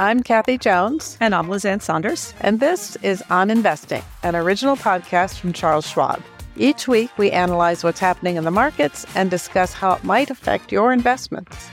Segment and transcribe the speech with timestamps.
[0.00, 1.18] I'm Kathy Jones.
[1.20, 2.32] And I'm Liz Ann Sonders.
[2.40, 6.22] And this is On Investing, an original podcast from Charles Schwab.
[6.56, 10.72] Each week, we analyze what's happening in the markets and discuss how it might affect
[10.72, 11.69] your investments.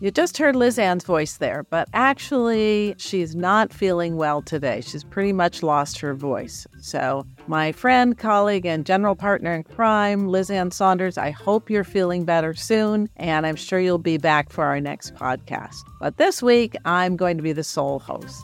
[0.00, 4.80] You just heard Liz Ann's voice there, but actually, she's not feeling well today.
[4.80, 6.68] She's pretty much lost her voice.
[6.80, 11.82] So, my friend, colleague, and general partner in crime, Liz Ann Sonders, I hope you're
[11.82, 15.74] feeling better soon, and I'm sure you'll be back for our next podcast.
[15.98, 18.40] But this week, I'm going to be the sole host.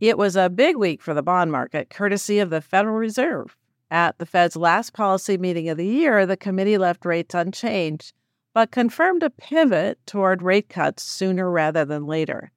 [0.00, 3.54] It was a big week for the bond market, courtesy of the Federal Reserve.
[3.90, 8.14] At the Fed's last policy meeting of the year, the committee left rates unchanged
[8.58, 12.50] but confirmed a pivot toward rate cuts sooner rather than later.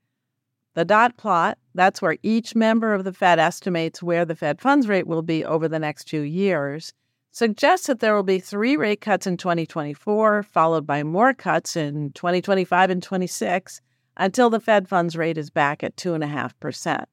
[0.73, 4.87] The dot plot, that's where each member of the Fed estimates where the Fed funds
[4.87, 6.91] rate will be over the next few years,
[7.31, 12.11] suggests that there will be three rate cuts in 2024, followed by more cuts in
[12.13, 13.79] 2025 and 26,
[14.17, 17.05] until the Fed funds rate is back at 2.5%.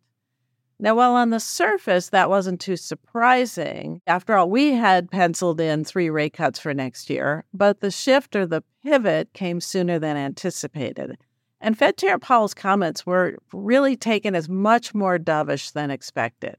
[0.80, 5.84] Now, while on the surface that wasn't too surprising, after all, we had penciled in
[5.84, 10.16] three rate cuts for next year, but the shift or the pivot came sooner than
[10.16, 11.18] anticipated.
[11.60, 16.56] And Fed Chair Powell's comments were really taken as much more dovish than expected.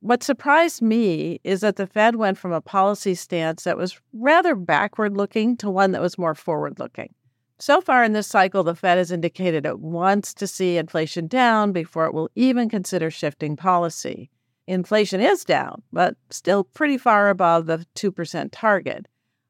[0.00, 4.54] What surprised me is that the Fed went from a policy stance that was rather
[4.54, 7.14] backward looking to one that was more forward looking.
[7.60, 11.72] So far in this cycle, the Fed has indicated it wants to see inflation down
[11.72, 14.30] before it will even consider shifting policy.
[14.66, 19.08] Inflation is down, but still pretty far above the 2% target.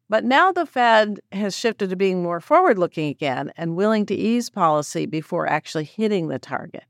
[0.08, 4.14] But now the Fed has shifted to being more forward looking again and willing to
[4.14, 6.83] ease policy before actually hitting the target.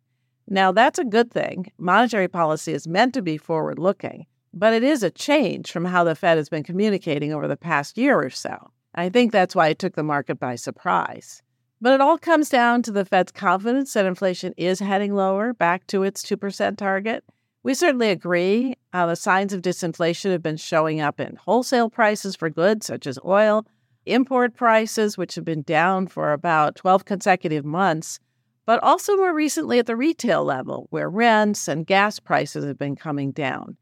[0.49, 1.71] Now, that's a good thing.
[1.77, 4.25] Monetary policy is meant to be forward looking,
[4.55, 7.99] but it is a change from how the Fed has been communicating over the past
[7.99, 8.71] year or so.
[9.01, 11.43] I think that's why it took the market by surprise.
[11.81, 15.87] But it all comes down to the Fed's confidence that inflation is heading lower back
[15.87, 17.25] to its 2% target.
[17.63, 18.75] We certainly agree.
[18.93, 23.07] Uh, the signs of disinflation have been showing up in wholesale prices for goods such
[23.07, 23.65] as oil,
[24.05, 28.21] import prices, which have been down for about 12 consecutive months,
[28.67, 32.97] but also more recently at the retail level, where rents and gas prices have been
[32.97, 33.79] coming down.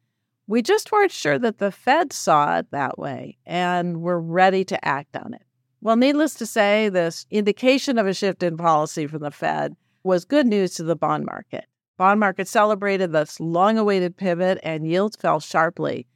[0.49, 4.83] We just weren't sure that the Fed saw it that way and were ready to
[4.83, 5.43] act on it.
[5.83, 10.25] Well, needless to say, this indication of a shift in policy from the Fed was
[10.25, 11.67] good news to the bond market.
[11.99, 16.07] Bond market celebrated this long-awaited pivot and yields fell sharply.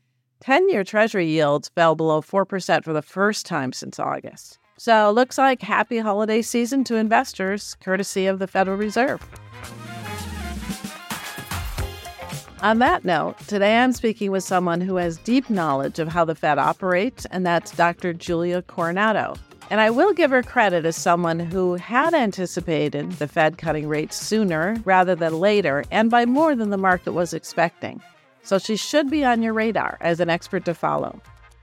[0.42, 4.58] 10-year treasury yields fell below 4% for the first time since August.
[4.78, 9.20] So, looks like happy holiday season to investors courtesy of the Federal Reserve.
[12.62, 16.36] On that note, today I'm speaking with someone who has deep knowledge of how the
[16.36, 18.12] Fed operates, and that's Dr.
[18.12, 19.34] Julia Coronado.
[19.68, 24.14] And I will give her credit as someone who had anticipated the Fed cutting rates
[24.14, 28.00] sooner rather than later, and by more than the market was expecting.
[28.44, 31.20] So she should be on your radar as an expert to follow.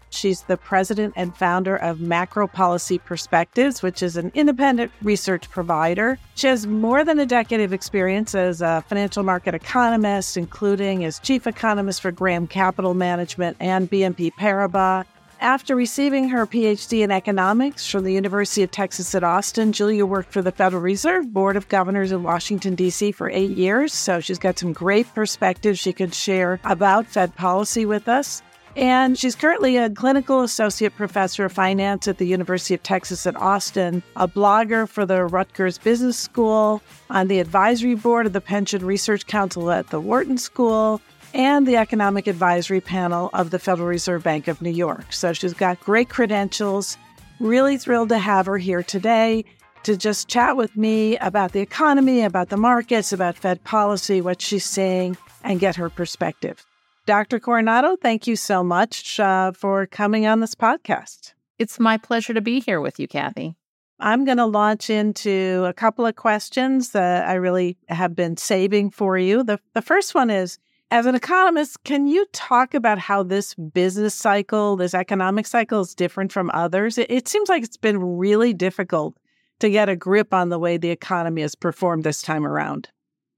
[0.10, 6.18] She's the president and founder of Macropolicy Perspectives, which is an independent research provider.
[6.36, 11.20] She has more than a decade of experience as a financial market economist, including as
[11.20, 15.06] chief economist for Graham Capital Management and BNP Paribas.
[15.42, 20.34] After receiving her PhD in economics from the University of Texas at Austin, Julia worked
[20.34, 23.14] for the Federal Reserve Board of Governors in Washington, D.C.
[23.14, 23.94] for eight years.
[23.94, 28.42] So she's got some great perspectives she can share about Fed policy with us.
[28.80, 33.36] And she's currently a clinical associate professor of finance at the University of Texas at
[33.36, 38.86] Austin, a blogger for the Rutgers Business School, on the advisory board of the Pension
[38.86, 41.02] Research Council at the Wharton School,
[41.34, 45.12] and the economic advisory panel of the Federal Reserve Bank of New York.
[45.12, 46.98] So she's got great credentials.
[47.42, 49.44] Really thrilled to have her here today
[49.84, 54.42] to just chat with me about the economy, about the markets, about Fed policy, what
[54.42, 56.66] she's seeing, and get her perspective.
[57.10, 57.40] Dr.
[57.40, 61.34] Coronado, thank you so much uh, for coming on this podcast.
[61.58, 63.56] It's my pleasure to be here with you, Kathy.
[64.00, 68.92] I'm going to launch into a couple of questions that I really have been saving
[68.92, 69.42] for you.
[69.44, 70.60] The, the first one is
[70.92, 75.96] As an economist, can you talk about how this business cycle, this economic cycle, is
[75.96, 77.00] different from others?
[77.00, 79.18] It, it seems like it's been really difficult
[79.62, 82.90] to get a grip on the way the economy has performed this time around.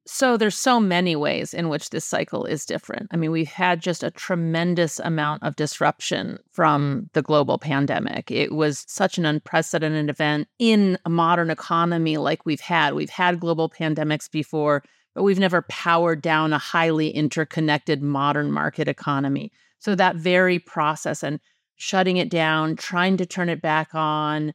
[0.08, 3.08] So there's so many ways in which this cycle is different.
[3.12, 8.32] I mean, we've had just a tremendous amount of disruption from the global pandemic.
[8.32, 12.96] It was such an unprecedented event in a modern economy like we've had.
[12.96, 14.84] We've had global pandemics before,
[15.14, 19.52] but we've never powered down a highly interconnected modern market economy.
[19.78, 21.40] So that very process and
[21.76, 24.54] shutting it down, trying to turn it back on,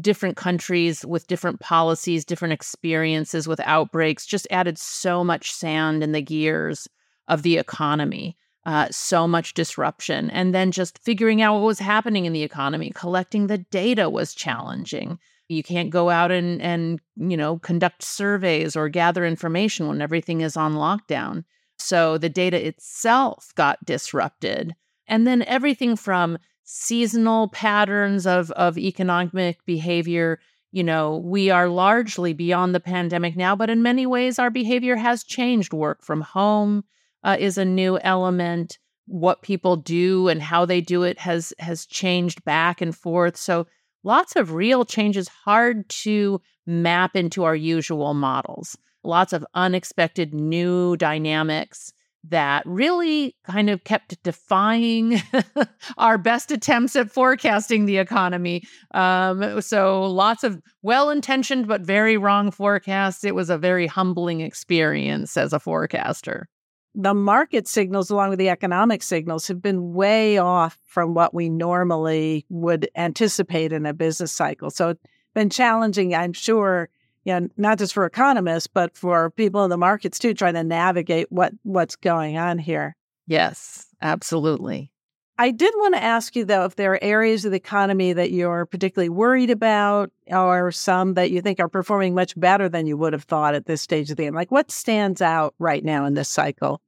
[0.00, 6.12] different countries with different policies, different experiences with outbreaks just added so much sand in
[6.12, 6.88] the gears
[7.28, 8.36] of the economy.
[8.66, 10.30] Uh, so much disruption.
[10.30, 14.32] And then just figuring out what was happening in the economy, collecting the data was
[14.32, 15.18] challenging.
[15.48, 20.40] You can't go out and, and you know conduct surveys or gather information when everything
[20.40, 21.44] is on lockdown.
[21.78, 24.74] So the data itself got disrupted.
[25.06, 30.40] And then everything from seasonal patterns of, of economic behavior.
[30.72, 34.96] You know, we are largely beyond the pandemic now, but in many ways, our behavior
[34.96, 35.72] has changed.
[35.72, 36.84] Work from home
[37.22, 38.78] uh, is a new element.
[39.06, 43.36] What people do and how they do it has has changed back and forth.
[43.36, 43.66] So
[44.02, 48.76] lots of real changes, hard to map into our usual models.
[49.04, 51.92] Lots of unexpected new dynamics
[52.28, 55.20] that really kind of kept defying
[55.98, 58.62] our best attempts at forecasting the economy.
[58.92, 63.24] Um, so lots of well intentioned but very wrong forecasts.
[63.24, 66.48] It was a very humbling experience as a forecaster.
[66.94, 71.48] The market signals, along with the economic signals, have been way off from what we
[71.48, 74.70] normally would anticipate in a business cycle.
[74.70, 75.02] So it's
[75.34, 76.88] been challenging, I'm sure,
[77.24, 80.64] you know, not just for economists, but for people in the markets too, trying to
[80.64, 82.96] navigate what what's going on here.
[83.26, 84.90] Yes, absolutely.
[85.36, 88.30] I did want to ask you though if there are areas of the economy that
[88.30, 92.96] you're particularly worried about, or some that you think are performing much better than you
[92.96, 94.34] would have thought at this stage of the game.
[94.34, 96.80] Like what stands out right now in this cycle?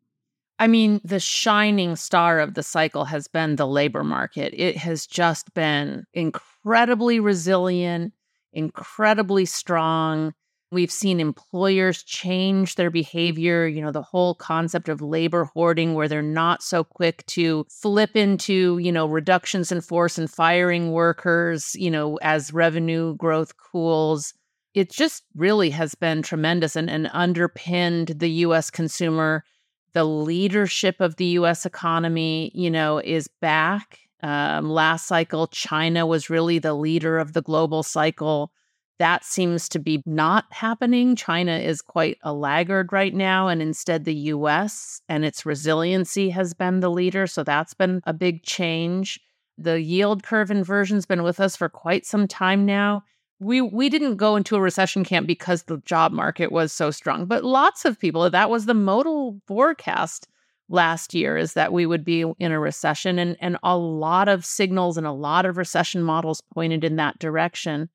[0.59, 4.55] I mean, the shining star of the cycle has been the labor market.
[4.57, 8.15] It has just been incredibly resilient
[8.53, 10.33] incredibly strong.
[10.73, 16.09] We've seen employers change their behavior, you know, the whole concept of labor hoarding, where
[16.09, 21.77] they're not so quick to flip into, you know, reductions in force and firing workers,
[21.77, 24.35] you know, as revenue growth cools.
[24.75, 29.45] It just really has been tremendous and, and underpinned the US consumer.
[29.93, 36.31] The leadership of the US economy, you know, is back um, last cycle, China was
[36.31, 38.51] really the leader of the global cycle.
[38.99, 41.17] That seems to be not happening.
[41.17, 46.55] China is quite a laggard right now, and instead, the US and its resiliency has
[46.55, 47.27] been the leader.
[47.27, 49.21] So that's been a big change.
[49.59, 53.03] The yield curve inversion's been with us for quite some time now.
[53.39, 57.27] We we didn't go into a recession camp because the job market was so strong,
[57.27, 60.27] but lots of people that was the modal forecast
[60.69, 64.45] last year is that we would be in a recession and and a lot of
[64.45, 67.89] signals and a lot of recession models pointed in that direction.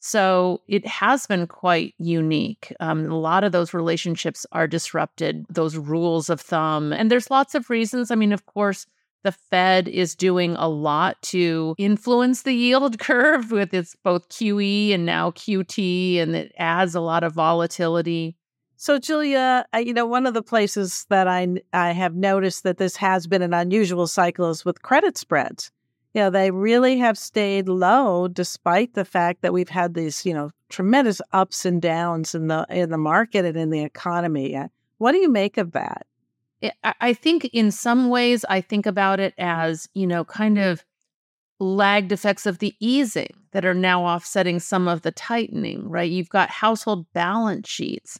[0.00, 2.72] So it has been quite unique.
[2.80, 7.54] Um, a lot of those relationships are disrupted those rules of thumb and there's lots
[7.54, 8.10] of reasons.
[8.10, 8.86] I mean of course
[9.26, 14.94] the Fed is doing a lot to influence the yield curve with its both QE
[14.94, 18.36] and now QT, and it adds a lot of volatility.
[18.78, 22.96] So, Julia, you know, one of the places that I I have noticed that this
[22.96, 25.70] has been an unusual cycle is with credit spreads.
[26.12, 30.34] You know, they really have stayed low despite the fact that we've had these, you
[30.34, 34.54] know, tremendous ups and downs in the in the market and in the economy.
[34.54, 34.68] Uh,
[34.98, 36.06] what do you make of that?
[37.00, 40.84] I think in some ways I think about it as, you know, kind of
[41.60, 46.10] lagged effects of the easing that are now offsetting some of the tightening, right?
[46.10, 48.18] You've got household balance sheets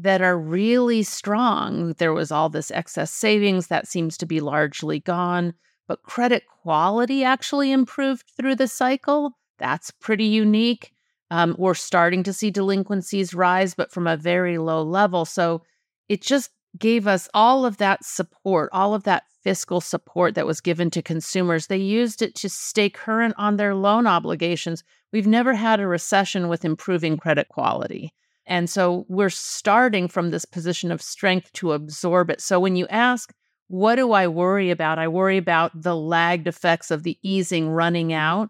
[0.00, 1.92] that are really strong.
[1.94, 5.54] There was all this excess savings that seems to be largely gone,
[5.88, 9.32] but credit quality actually improved through the cycle.
[9.58, 10.92] That's pretty unique.
[11.30, 15.24] Um, we're starting to see delinquencies rise, but from a very low level.
[15.24, 15.62] So
[16.08, 20.60] it just gave us all of that support, all of that fiscal support that was
[20.60, 21.66] given to consumers.
[21.66, 24.84] They used it to stay current on their loan obligations.
[25.12, 28.12] We've never had a recession with improving credit quality.
[28.48, 32.40] And so we're starting from this position of strength to absorb it.
[32.40, 33.32] So when you ask,
[33.68, 34.98] what do I worry about?
[34.98, 38.48] I worry about the lagged effects of the easing running out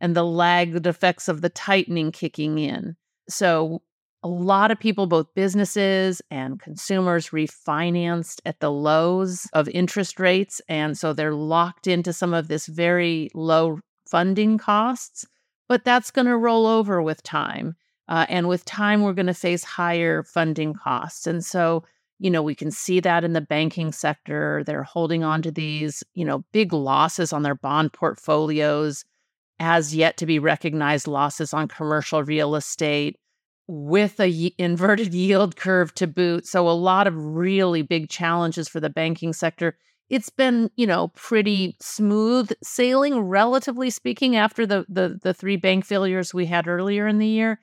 [0.00, 2.96] and the lagged effects of the tightening kicking in.
[3.28, 3.82] So
[4.22, 10.60] a lot of people, both businesses and consumers, refinanced at the lows of interest rates.
[10.68, 15.26] And so they're locked into some of this very low funding costs.
[15.68, 17.74] But that's going to roll over with time.
[18.10, 21.26] Uh, and with time, we're going to face higher funding costs.
[21.26, 21.84] And so,
[22.18, 24.64] you know, we can see that in the banking sector.
[24.66, 29.04] They're holding on to these, you know, big losses on their bond portfolios,
[29.60, 33.16] as yet to be recognized losses on commercial real estate
[33.68, 36.46] with a y- inverted yield curve to boot.
[36.46, 39.76] So a lot of really big challenges for the banking sector.
[40.08, 45.84] it's been, you know, pretty smooth sailing, relatively speaking, after the the the three bank
[45.84, 47.60] failures we had earlier in the year.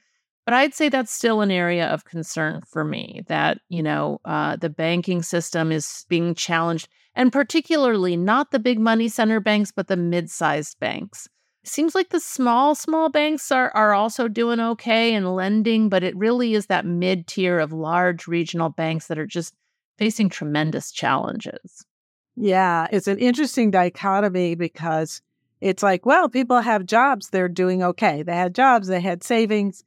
[0.47, 4.55] But I'd say that's still an area of concern for me that, you know, uh,
[4.55, 9.89] the banking system is being challenged, and particularly not the big money center banks, but
[9.89, 11.27] the mid sized banks.
[11.65, 16.15] Seems like the small, small banks are, are also doing okay and lending, but it
[16.15, 19.53] really is that mid tier of large regional banks that are just
[19.97, 21.85] facing tremendous challenges.
[22.37, 25.21] Yeah, it's an interesting dichotomy because
[25.59, 28.23] it's like, well, people have jobs, they're doing okay.
[28.23, 29.83] They had jobs, they had savings,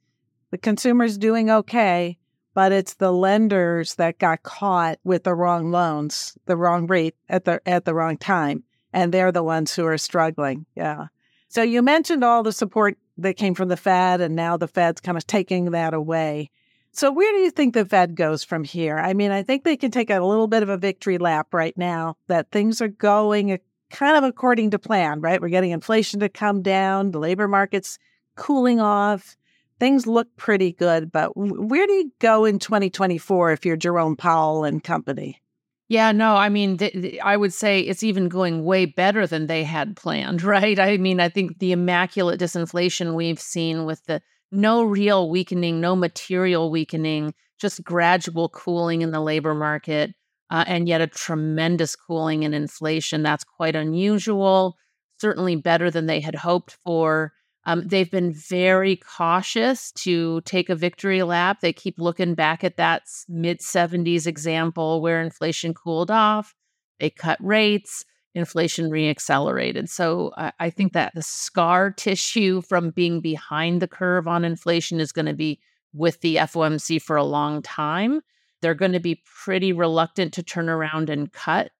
[0.51, 2.17] the consumer's doing okay,
[2.53, 7.45] but it's the lenders that got caught with the wrong loans, the wrong rate at
[7.45, 10.65] the at the wrong time, and they're the ones who are struggling.
[10.75, 11.07] Yeah.
[11.47, 15.01] So you mentioned all the support that came from the Fed, and now the Fed's
[15.01, 16.49] kind of taking that away.
[16.93, 18.97] So, where do you think the Fed goes from here?
[18.97, 21.77] I mean, I think they can take a little bit of a victory lap right
[21.77, 23.57] now that things are going
[23.89, 25.41] kind of according to plan, right?
[25.41, 27.97] We're getting inflation to come down, the labor market's
[28.35, 29.37] cooling off.
[29.81, 34.63] Things look pretty good, but where do you go in 2024 if you're Jerome Powell
[34.63, 35.41] and company?
[35.89, 39.47] Yeah, no, I mean, th- th- I would say it's even going way better than
[39.47, 40.79] they had planned, right?
[40.79, 44.21] I mean, I think the immaculate disinflation we've seen with the
[44.51, 50.13] no real weakening, no material weakening, just gradual cooling in the labor market,
[50.51, 53.23] uh, and yet a tremendous cooling in inflation.
[53.23, 54.77] That's quite unusual,
[55.19, 57.33] certainly better than they had hoped for.
[57.65, 61.59] Um, they've been very cautious to take a victory lap.
[61.61, 66.55] They keep looking back at that mid 70s example where inflation cooled off.
[66.99, 69.89] They cut rates inflation reaccelerated.
[69.89, 74.99] So I, I think that the scar tissue from being behind the curve on inflation
[74.99, 75.59] is going to be
[75.93, 78.21] with the FOMC for a long time.
[78.61, 81.71] They're going to be pretty reluctant to turn around and cut.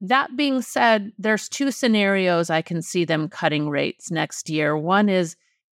[0.00, 4.76] That being said, there's two scenarios I can see them cutting rates next year.
[4.76, 5.36] One is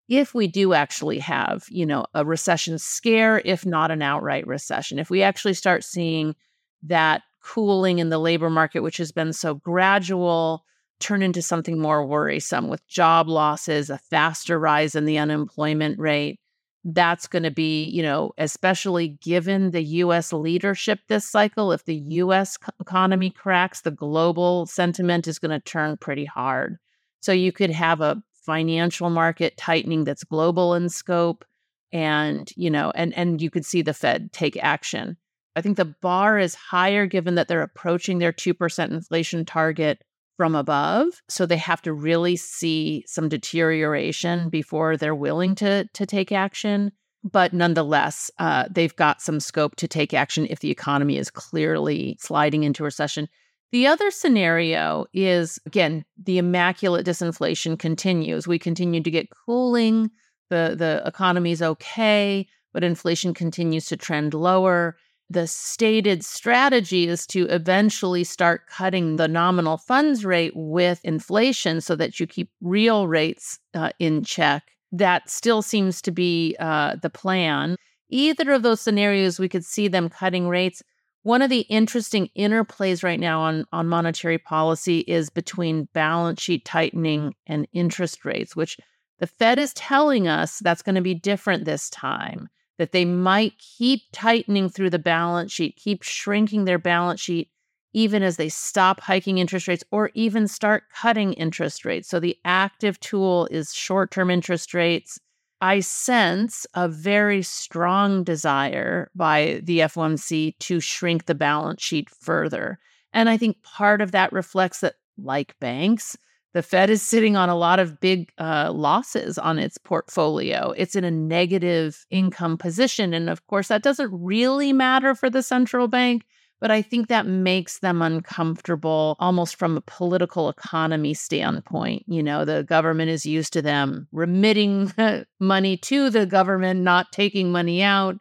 [0.08, 4.98] if we do actually have, you know, a recession scare, if not an outright recession,
[4.98, 6.36] if we actually start seeing
[6.84, 10.64] that cooling in the labor market, which has been so gradual,
[11.00, 16.38] turn into something more worrisome with job losses, a faster rise in the unemployment rate.
[16.84, 21.94] That's going to be, you know, especially given the US leadership this cycle, if the
[21.94, 26.78] US economy cracks, the global sentiment is going to turn pretty hard.
[27.20, 31.44] So you could have a financial market tightening that's global in scope
[31.92, 35.16] and, you know, and and you could see the Fed take action.
[35.54, 40.02] I think the bar is higher given that they're approaching their 2% inflation target
[40.42, 41.22] from above.
[41.28, 46.90] So they have to really see some deterioration before they're willing to, to take action.
[47.22, 52.16] But nonetheless, uh, they've got some scope to take action if the economy is clearly
[52.18, 53.28] sliding into recession.
[53.70, 58.48] The other scenario is again, the immaculate disinflation continues.
[58.48, 60.10] We continue to get cooling,
[60.50, 64.96] the, the economy's okay, but inflation continues to trend lower
[65.30, 71.96] the stated strategy is to eventually start cutting the nominal funds rate with inflation so
[71.96, 74.62] that you keep real rates uh, in check.
[74.92, 77.76] That still seems to be uh, the plan.
[78.10, 80.82] Either of those scenarios, we could see them cutting rates.
[81.22, 86.66] One of the interesting interplays right now on, on monetary policy is between balance sheet
[86.66, 88.76] tightening and interest rates, which
[89.18, 93.58] the Fed is telling us that's going to be different this time that they might
[93.58, 97.50] keep tightening through the balance sheet, keep shrinking their balance sheet,
[97.92, 102.08] even as they stop hiking interest rates or even start cutting interest rates.
[102.08, 105.18] So the active tool is short term interest rates.
[105.60, 112.80] I sense a very strong desire by the FOMC to shrink the balance sheet further.
[113.12, 116.16] And I think part of that reflects that, like banks,
[116.54, 120.72] the Fed is sitting on a lot of big uh, losses on its portfolio.
[120.76, 123.14] It's in a negative income position.
[123.14, 126.24] And of course, that doesn't really matter for the central bank,
[126.60, 132.04] but I think that makes them uncomfortable almost from a political economy standpoint.
[132.06, 134.92] You know, the government is used to them remitting
[135.40, 138.16] money to the government, not taking money out.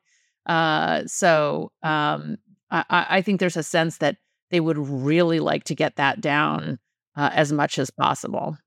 [0.45, 2.37] Uh, so um,
[2.71, 4.17] I, I think there's a sense that
[4.51, 6.79] they would really like to get that down
[7.15, 8.57] uh, as much as possible.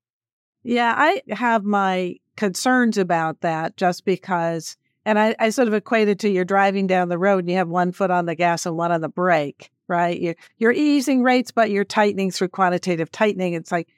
[0.63, 6.09] Yeah, I have my concerns about that just because, and I, I sort of equate
[6.09, 8.67] it to you're driving down the road and you have one foot on the gas
[8.67, 10.19] and one on the brake, right?
[10.19, 13.53] You're, you're easing rates, but you're tightening through quantitative tightening.
[13.53, 13.89] It's like,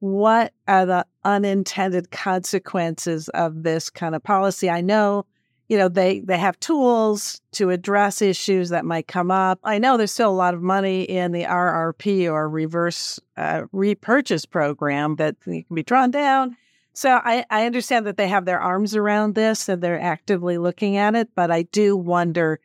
[0.00, 4.68] what are the unintended consequences of this kind of policy?
[4.68, 5.26] I know
[5.68, 9.58] you know they they have tools to address issues that might come up.
[9.64, 14.46] I know there's still a lot of money in the rrp or reverse uh, repurchase
[14.46, 16.56] program that can be drawn down.
[16.92, 20.96] So I, I understand that they have their arms around this and they're actively looking
[20.96, 22.60] at it but i do wonder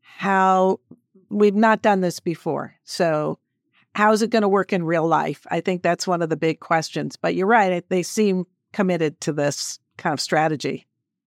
[0.00, 0.80] how
[1.28, 2.76] we've not done this before.
[2.84, 3.38] So
[3.94, 5.46] how is it going to work in real life?
[5.50, 9.32] I think that's one of the big questions but you're right they seem committed to
[9.32, 10.86] this kind of strategy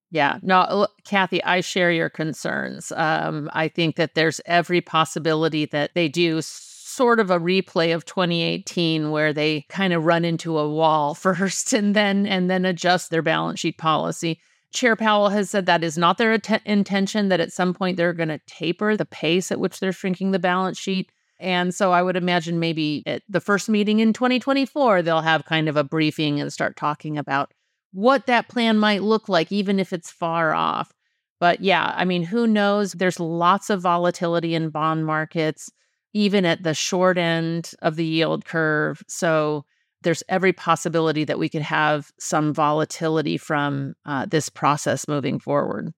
[0.10, 2.92] yeah, no, Kathy, I share your concerns.
[2.96, 8.06] Um, I think that there's every possibility that they do sort of a replay of
[8.06, 13.10] 2018 where they kind of run into a wall first and then and then adjust
[13.10, 14.40] their balance sheet policy.
[14.74, 18.14] Chair Powell has said that is not their at- intention that at some point they're
[18.14, 21.12] going to taper the pace at which they're shrinking the balance sheet.
[21.40, 25.70] And so I would imagine maybe at the first meeting in 2024 they'll have kind
[25.70, 27.54] of a briefing and start talking about
[27.98, 30.94] what that plan might look like, even if it's far off.
[31.39, 32.92] But yeah, I mean, who knows?
[32.92, 35.72] There's lots of volatility in bond markets,
[36.13, 39.01] even at the short end of the yield curve.
[39.08, 39.66] So
[40.04, 45.92] there's every possibility that we could have some volatility from uh, this process moving forward.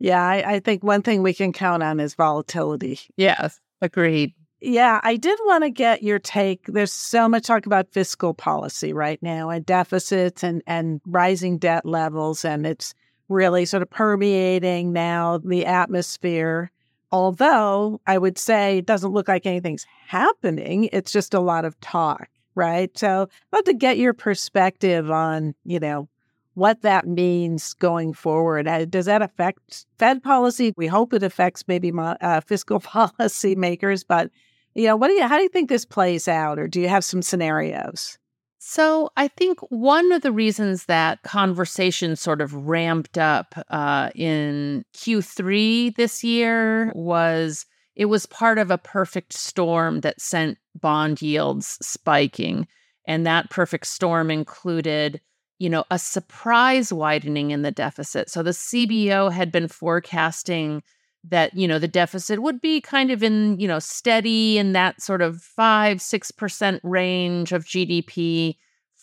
[0.00, 2.98] Yeah, I, I think one thing we can count on is volatility.
[3.16, 4.34] Yes, agreed.
[4.60, 6.66] Yeah, I did want to get your take.
[6.66, 11.86] There's so much talk about fiscal policy right now and deficits and, and rising debt
[11.86, 12.44] levels.
[12.44, 12.92] And it's
[13.28, 16.72] really sort of permeating now the atmosphere.
[17.12, 21.78] Although I would say it doesn't look like anything's happening, it's just a lot of
[21.80, 22.96] talk, right?
[22.98, 26.08] So I'd love to get your perspective on, you know,
[26.54, 28.66] what that means going forward.
[28.66, 30.74] Uh, does that affect Fed policy?
[30.76, 34.30] We hope it affects maybe uh, fiscal policy makers, but
[34.78, 36.58] you know, what do you, how do you think this plays out?
[36.58, 38.16] Or do you have some scenarios?
[38.60, 44.84] So I think one of the reasons that conversation sort of ramped up uh, in
[44.94, 47.66] Q3 this year was
[47.96, 52.68] it was part of a perfect storm that sent bond yields spiking.
[53.04, 55.20] And that perfect storm included,
[55.58, 58.30] you know, a surprise widening in the deficit.
[58.30, 60.84] So the CBO had been forecasting
[61.30, 65.00] that you know the deficit would be kind of in you know steady in that
[65.00, 68.56] sort of 5 6% range of GDP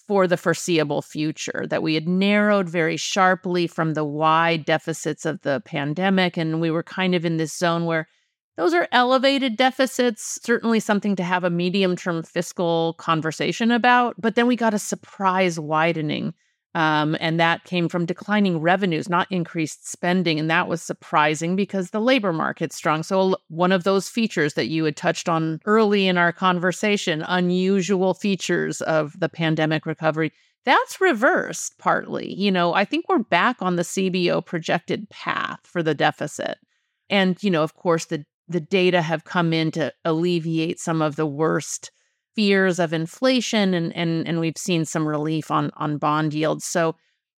[0.07, 5.41] for the foreseeable future that we had narrowed very sharply from the wide deficits of
[5.41, 8.07] the pandemic and we were kind of in this zone where
[8.57, 14.35] those are elevated deficits certainly something to have a medium term fiscal conversation about but
[14.35, 16.33] then we got a surprise widening
[16.75, 20.41] um, and that came from declining revenues, not increased spending.
[20.41, 23.01] And that was surprising because the labor market's strong.
[23.01, 28.13] So, one of those features that you had touched on early in our conversation, unusual
[28.13, 30.33] features of the pandemic recovery,
[30.65, 32.33] that's reversed partly.
[32.33, 36.57] You know, I think we're back on the CBO projected path for the deficit.
[37.09, 41.15] And, you know, of course, the, the data have come in to alleviate some of
[41.15, 41.91] the worst
[42.35, 46.65] fears of inflation and and and we've seen some relief on on bond yields.
[46.65, 46.95] So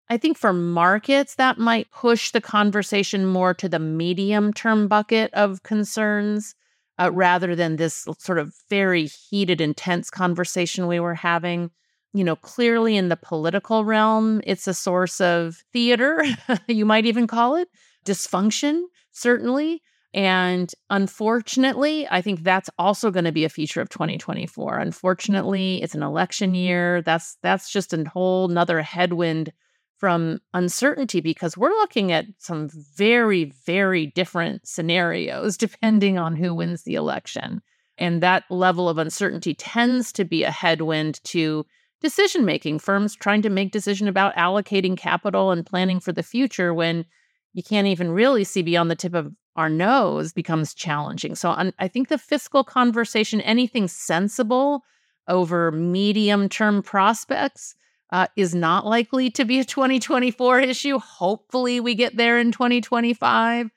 [0.10, 5.34] I think for markets that might push the conversation more to the medium term bucket
[5.34, 6.56] of concerns
[7.00, 11.72] uh, rather than this sort of very heated intense conversation we were having.
[12.14, 16.24] You know, clearly in the political realm, it's a source of theater,
[16.68, 17.68] you might even call it,
[18.06, 19.82] dysfunction, certainly.
[20.18, 24.80] And unfortunately, I think that's also going to be a feature of 2024.
[24.80, 25.84] Unfortunately, mm-hmm.
[25.84, 27.04] it's an election year.
[27.04, 29.54] That's that's just a whole nother headwind
[30.00, 36.82] from uncertainty because we're looking at some very, very different scenarios depending on who wins
[36.82, 37.62] the election.
[38.00, 41.64] And that level of uncertainty tends to be a headwind to
[42.02, 46.74] decision making, firms trying to make decision about allocating capital and planning for the future
[46.74, 47.06] when
[47.54, 51.34] you can't even really see beyond the tip of our nose becomes challenging.
[51.36, 54.84] So I think the fiscal conversation, anything sensible
[55.28, 57.76] over medium term prospects,
[58.12, 61.00] uh, is not likely to be a 2024 issue.
[61.00, 63.70] Hopefully, we get there in 2025,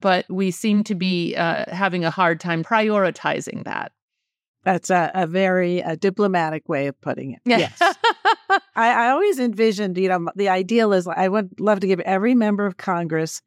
[0.00, 3.92] but we seem to be uh, having a hard time prioritizing that.
[4.64, 7.40] That's a, a very a diplomatic way of putting it.
[7.44, 7.76] Yes.
[8.50, 12.34] I, I always envisioned, you know, the ideal is I would love to give every
[12.34, 13.42] member of Congress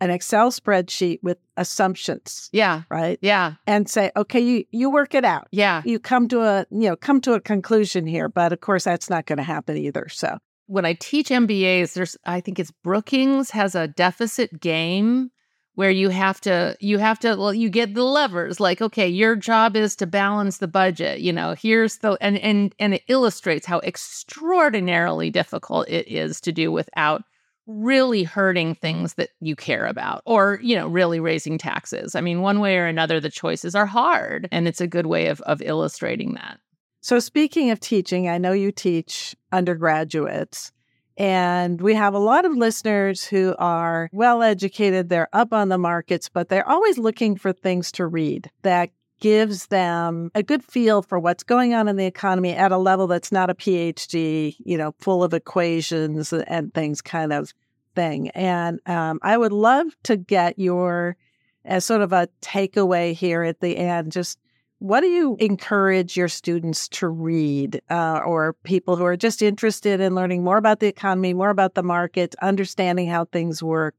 [0.00, 2.48] an Excel spreadsheet with assumptions.
[2.52, 2.82] Yeah.
[2.90, 3.18] Right.
[3.20, 3.54] Yeah.
[3.66, 5.48] And say, okay, you you work it out.
[5.50, 5.82] Yeah.
[5.84, 9.10] You come to a you know come to a conclusion here, but of course that's
[9.10, 10.08] not going to happen either.
[10.08, 15.30] So when I teach MBAs, there's I think it's Brookings has a deficit game
[15.74, 19.36] where you have to you have to well you get the levers like okay your
[19.36, 23.66] job is to balance the budget you know here's the and and and it illustrates
[23.66, 27.22] how extraordinarily difficult it is to do without
[27.70, 32.14] really hurting things that you care about or you know really raising taxes.
[32.14, 35.28] I mean one way or another the choices are hard and it's a good way
[35.28, 36.58] of, of illustrating that.
[37.00, 40.72] So speaking of teaching i know you teach undergraduates
[41.16, 45.78] and we have a lot of listeners who are well educated they're up on the
[45.78, 51.02] markets but they're always looking for things to read that gives them a good feel
[51.02, 54.76] for what's going on in the economy at a level that's not a PhD, you
[54.76, 57.52] know, full of equations and things kind of
[57.94, 58.30] thing.
[58.30, 61.16] And um, I would love to get your,
[61.64, 64.38] as sort of a takeaway here at the end, just
[64.80, 70.00] what do you encourage your students to read uh, or people who are just interested
[70.00, 73.94] in learning more about the economy, more about the market, understanding how things work?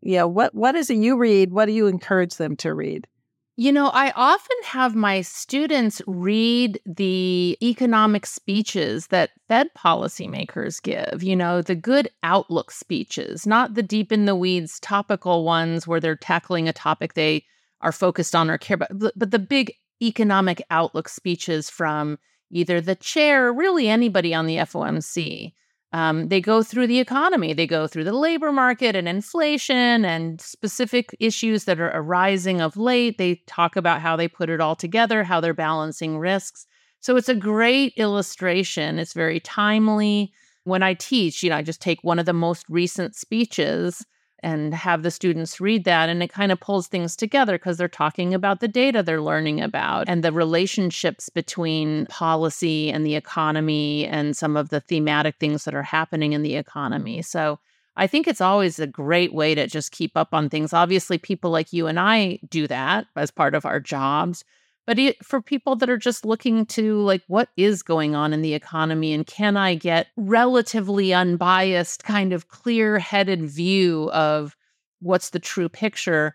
[0.00, 1.52] Yeah, what, what is it you read?
[1.52, 3.08] What do you encourage them to read?
[3.56, 11.22] You know, I often have my students read the economic speeches that Fed policymakers give,
[11.22, 16.00] you know, the good outlook speeches, not the deep in the weeds topical ones where
[16.00, 17.44] they're tackling a topic they
[17.82, 22.18] are focused on or care about, but the big economic outlook speeches from
[22.50, 25.52] either the chair, or really anybody on the FOMC.
[25.94, 30.40] Um, they go through the economy, they go through the labor market and inflation and
[30.40, 33.18] specific issues that are arising of late.
[33.18, 36.66] They talk about how they put it all together, how they're balancing risks.
[37.00, 38.98] So it's a great illustration.
[38.98, 40.32] It's very timely.
[40.64, 44.06] When I teach, you know, I just take one of the most recent speeches
[44.42, 47.88] and have the students read that and it kind of pulls things together because they're
[47.88, 54.06] talking about the data they're learning about and the relationships between policy and the economy
[54.06, 57.58] and some of the thematic things that are happening in the economy so
[57.96, 60.72] I think it's always a great way to just keep up on things.
[60.72, 64.44] Obviously, people like you and I do that as part of our jobs.
[64.86, 68.54] But for people that are just looking to like what is going on in the
[68.54, 74.56] economy and can I get relatively unbiased kind of clear-headed view of
[75.00, 76.34] what's the true picture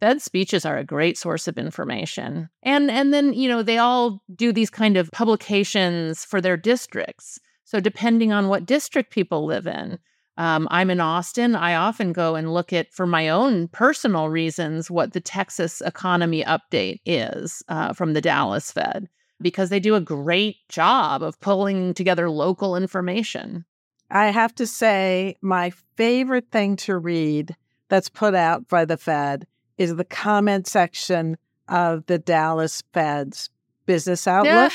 [0.00, 2.50] Fed speeches are a great source of information.
[2.62, 7.38] And and then, you know, they all do these kind of publications for their districts.
[7.64, 9.98] So depending on what district people live in,
[10.36, 11.56] um, I'm in Austin.
[11.56, 16.44] I often go and look at, for my own personal reasons, what the Texas economy
[16.44, 19.08] update is uh, from the Dallas Fed,
[19.40, 23.64] because they do a great job of pulling together local information.
[24.10, 27.56] I have to say, my favorite thing to read
[27.88, 29.46] that's put out by the Fed
[29.78, 33.50] is the comment section of the Dallas Fed's
[33.86, 34.72] business outlook.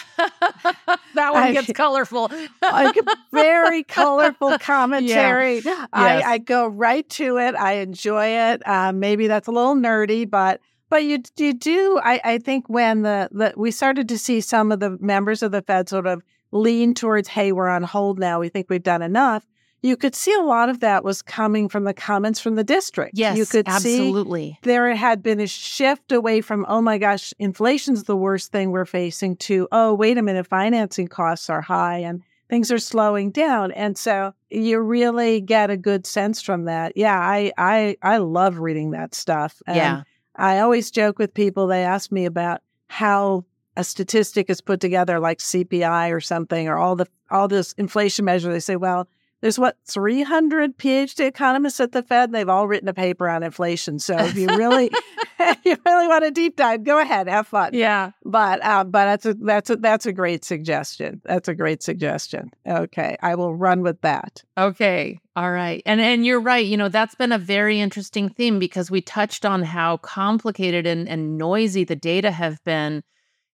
[1.15, 2.32] that one gets colorful.
[2.62, 2.95] like
[3.32, 5.60] very colorful commentary.
[5.60, 5.62] Yeah.
[5.63, 5.88] Yes.
[5.93, 7.56] I, I, go right to it.
[7.56, 8.67] I enjoy it.
[8.67, 11.99] Um, maybe that's a little nerdy, but but you you do.
[12.04, 15.51] I, I think when the, the we started to see some of the members of
[15.51, 18.39] the Fed sort of lean towards, hey, we're on hold now.
[18.39, 19.45] We think we've done enough
[19.82, 23.17] you could see a lot of that was coming from the comments from the district.
[23.17, 24.60] Yes, you could absolutely.
[24.62, 28.86] there had been a shift away from, oh my gosh, inflation's the worst thing we're
[28.86, 33.72] facing, to, oh, wait a minute, financing costs are high and things are slowing down.
[33.72, 36.94] And so you really get a good sense from that.
[36.96, 39.62] Yeah, I I I love reading that stuff.
[39.65, 40.04] And yeah.
[40.36, 43.46] I always joke with people, they ask me about how
[43.78, 48.26] a statistic is put together like CPI or something or all the all this inflation
[48.26, 48.52] measure.
[48.52, 49.08] They say, well,
[49.41, 52.30] there's what 300 PhD economists at the Fed.
[52.30, 53.99] and They've all written a paper on inflation.
[53.99, 54.91] So if you really,
[55.65, 57.73] you really want a deep dive, go ahead, have fun.
[57.73, 61.21] Yeah, but uh, but that's a that's a that's a great suggestion.
[61.25, 62.51] That's a great suggestion.
[62.67, 64.43] Okay, I will run with that.
[64.58, 66.65] Okay, all right, and and you're right.
[66.65, 71.08] You know that's been a very interesting theme because we touched on how complicated and,
[71.08, 73.04] and noisy the data have been.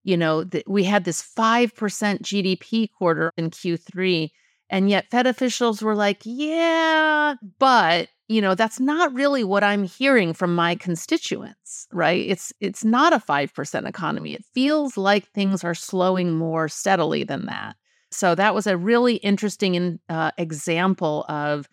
[0.03, 4.31] You know, th- we had this five percent GDP quarter in Q3
[4.69, 9.85] and yet Fed officials were like, yeah, but you know, that's not really what I'm
[9.85, 12.25] hearing from my constituents, right?
[12.27, 14.33] It's it's not a 5% economy.
[14.33, 17.77] It feels like things are slowing more steadily than that.
[18.11, 21.67] So that was a really interesting uh, example of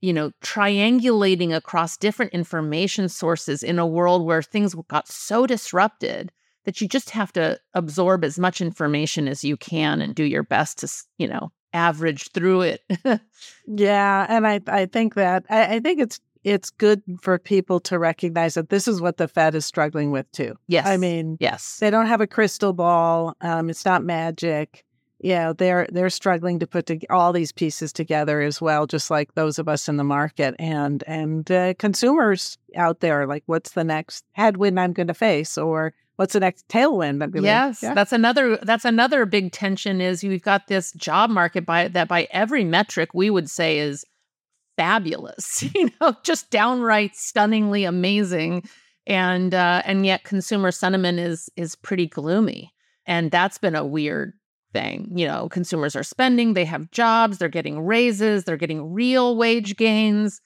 [0.00, 6.32] you know, triangulating across different information sources in a world where things got so disrupted
[6.64, 10.42] that you just have to absorb as much information as you can and do your
[10.42, 12.82] best to, you know, average through it.
[13.66, 17.98] yeah, and I I think that I, I, think it's it's good for people to
[17.98, 20.56] recognize that this is what the Fed is struggling with too.
[20.68, 23.36] Yes, I mean, yes, they don't have a crystal ball.
[23.40, 24.84] Um, it's not magic.
[25.22, 29.34] Yeah, they're they're struggling to put to, all these pieces together as well, just like
[29.34, 33.26] those of us in the market and and uh, consumers out there.
[33.26, 37.22] Like, what's the next headwind I'm going to face, or what's the next tailwind?
[37.22, 37.94] I'm yes, yeah.
[37.94, 40.02] that's another that's another big tension.
[40.02, 44.04] Is you've got this job market by that by every metric we would say is
[44.76, 48.68] fabulous, you know, just downright stunningly amazing.
[49.06, 52.70] And uh, and yet consumer sentiment is is pretty gloomy.
[53.06, 54.34] And that's been a weird
[54.74, 55.10] thing.
[55.14, 59.74] You know, consumers are spending, they have jobs, they're getting raises, they're getting real wage
[59.74, 60.42] gains,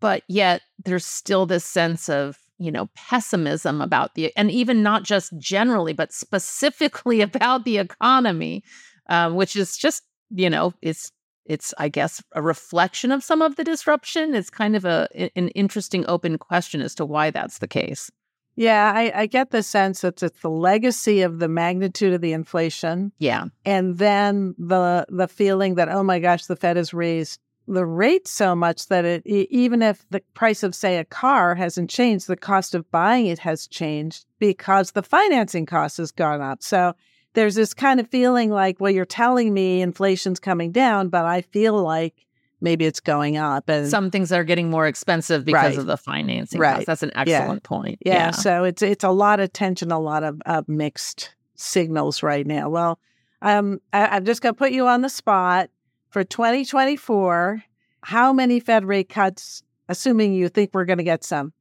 [0.00, 5.02] but yet there's still this sense of, you know, pessimism about the, and even not
[5.02, 8.62] just generally, but specifically about the economy,
[9.08, 11.12] um, which is just, you know, it's,
[11.44, 14.34] it's, I guess, a reflection of some of the disruption.
[14.34, 18.10] It's kind of a an interesting open question as to why that's the case.
[18.56, 22.32] Yeah, I, I, get the sense that it's the legacy of the magnitude of the
[22.32, 23.12] inflation.
[23.18, 23.44] Yeah.
[23.66, 28.28] And then the the feeling that, oh my gosh, the Fed has raised the rate
[28.28, 32.36] so much that it even if the price of say a car hasn't changed, the
[32.36, 36.62] cost of buying it has changed because the financing cost has gone up.
[36.62, 36.94] So
[37.34, 41.42] there's this kind of feeling like, well, you're telling me inflation's coming down, but I
[41.42, 42.26] feel like
[42.60, 45.78] maybe it's going up and some things are getting more expensive because right.
[45.78, 46.74] of the financing right.
[46.74, 46.86] Costs.
[46.86, 47.68] That's an excellent yeah.
[47.68, 47.98] point.
[48.04, 48.14] Yeah.
[48.14, 48.30] yeah.
[48.30, 52.68] So it's it's a lot of tension, a lot of, of mixed signals right now.
[52.70, 52.98] Well,
[53.42, 55.68] um, I, I'm just going to put you on the spot
[56.10, 57.62] for 2024.
[58.02, 61.52] How many Fed rate cuts, assuming you think we're going to get some?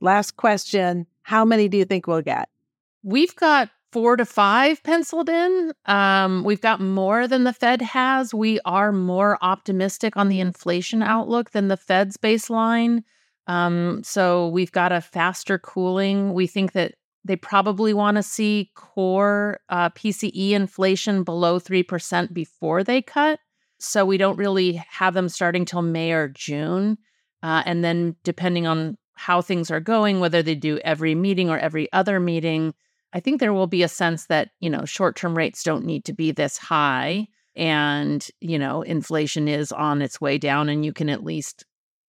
[0.00, 2.48] Last question: How many do you think we'll get?
[3.02, 5.72] We've got four to five penciled in.
[5.86, 8.34] Um, we've got more than the Fed has.
[8.34, 13.02] We are more optimistic on the inflation outlook than the Fed's baseline.
[13.46, 16.34] Um, so we've got a faster cooling.
[16.34, 22.84] We think that they probably want to see core uh, PCE inflation below 3% before
[22.84, 23.40] they cut.
[23.78, 26.98] So we don't really have them starting till May or June.
[27.42, 31.58] Uh, and then, depending on how things are going, whether they do every meeting or
[31.58, 32.74] every other meeting,
[33.12, 36.04] I think there will be a sense that, you know, short term rates don't need
[36.06, 37.28] to be this high.
[37.54, 41.64] And, you know, inflation is on its way down, and you can at least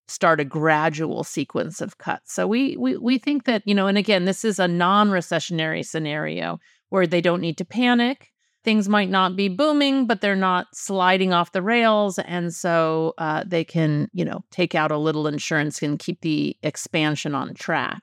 [0.10, 2.34] start a gradual sequence of cuts.
[2.34, 6.60] So we we we think that, you know, and again, this is a non-recessionary scenario
[6.90, 8.32] where they don't need to panic.
[8.68, 13.46] Things might not be booming, but they're not sliding off the rails, and so uh,
[13.48, 18.02] they can, you know, take out a little insurance and keep the expansion on track.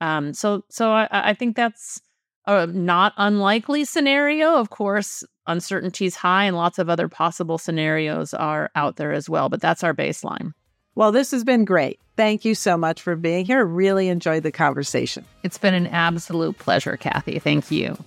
[0.00, 2.00] Um, so, so I, I think that's
[2.46, 4.54] a not unlikely scenario.
[4.54, 9.48] Of course, uncertainty's high and lots of other possible scenarios are out there as well,
[9.48, 10.52] but that's our baseline.
[10.94, 11.98] Well, this has been great.
[12.16, 13.64] Thank you so much for being here.
[13.64, 15.24] Really enjoyed the conversation.
[15.42, 17.40] It's been an absolute pleasure, Kathy.
[17.40, 17.98] Thank you.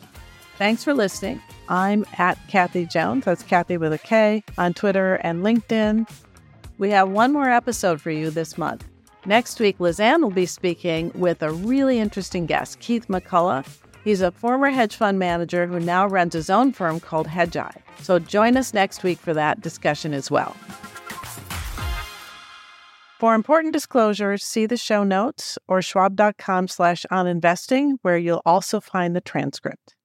[0.60, 1.41] Thanks for listening.
[1.69, 3.26] I'm at Kathy Jones.
[3.26, 6.08] That's Kathy with a K on Twitter and LinkedIn.
[6.78, 8.86] We have one more episode for you this month.
[9.26, 13.65] Next week, Liz Ann will be speaking with a really interesting guest, Keith McCullough,
[14.04, 17.82] He's a former hedge fund manager who now runs his own firm called Hedgeye.
[18.02, 20.56] So join us next week for that discussion as well.
[23.19, 28.80] For important disclosures, see the show notes or schwab.com slash on investing, where you'll also
[28.80, 29.95] find the transcript.